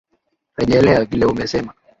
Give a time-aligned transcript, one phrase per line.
[0.57, 1.73] Rejelea vile umesema